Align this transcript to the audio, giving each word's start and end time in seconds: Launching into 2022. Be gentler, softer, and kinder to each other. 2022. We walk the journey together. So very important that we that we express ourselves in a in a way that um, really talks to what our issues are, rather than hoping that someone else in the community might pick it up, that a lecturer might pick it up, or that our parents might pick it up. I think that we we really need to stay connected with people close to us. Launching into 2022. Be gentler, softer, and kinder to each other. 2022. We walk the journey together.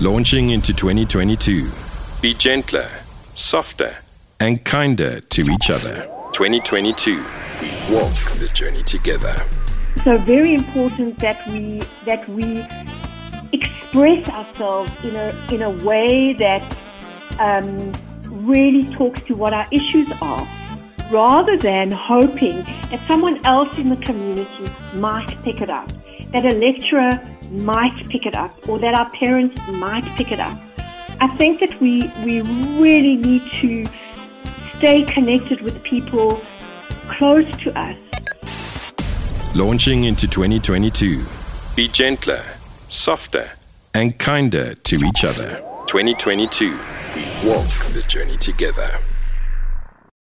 Launching 0.00 0.50
into 0.50 0.72
2022. 0.72 1.68
Be 2.22 2.32
gentler, 2.32 2.88
softer, 3.34 3.96
and 4.38 4.64
kinder 4.64 5.18
to 5.18 5.50
each 5.50 5.70
other. 5.70 6.08
2022. 6.30 7.16
We 7.16 7.68
walk 7.92 8.12
the 8.38 8.48
journey 8.54 8.84
together. 8.84 9.34
So 10.04 10.16
very 10.18 10.54
important 10.54 11.18
that 11.18 11.44
we 11.48 11.82
that 12.04 12.28
we 12.28 12.64
express 13.50 14.28
ourselves 14.28 14.92
in 15.04 15.16
a 15.16 15.34
in 15.52 15.62
a 15.62 15.70
way 15.84 16.32
that 16.34 16.62
um, 17.40 17.90
really 18.46 18.84
talks 18.94 19.20
to 19.24 19.34
what 19.34 19.52
our 19.52 19.66
issues 19.72 20.12
are, 20.22 20.46
rather 21.10 21.56
than 21.58 21.90
hoping 21.90 22.62
that 22.92 23.00
someone 23.08 23.44
else 23.44 23.76
in 23.80 23.88
the 23.88 23.96
community 23.96 24.68
might 24.94 25.36
pick 25.42 25.60
it 25.60 25.70
up, 25.70 25.90
that 26.32 26.44
a 26.44 26.54
lecturer 26.54 27.20
might 27.50 28.08
pick 28.08 28.26
it 28.26 28.36
up, 28.36 28.68
or 28.68 28.78
that 28.78 28.94
our 28.94 29.08
parents 29.10 29.56
might 29.72 30.04
pick 30.16 30.32
it 30.32 30.40
up. 30.40 30.58
I 31.20 31.28
think 31.36 31.60
that 31.60 31.80
we 31.80 32.12
we 32.24 32.42
really 32.80 33.16
need 33.16 33.42
to 33.60 33.84
stay 34.76 35.02
connected 35.02 35.60
with 35.60 35.82
people 35.82 36.40
close 37.08 37.50
to 37.62 37.76
us. 37.78 37.98
Launching 39.54 40.04
into 40.04 40.28
2022. 40.28 41.24
Be 41.74 41.88
gentler, 41.88 42.44
softer, 42.88 43.50
and 43.94 44.18
kinder 44.18 44.74
to 44.74 44.96
each 45.04 45.24
other. 45.24 45.62
2022. 45.86 46.70
We 46.70 47.48
walk 47.48 47.66
the 47.92 48.04
journey 48.06 48.36
together. 48.36 49.00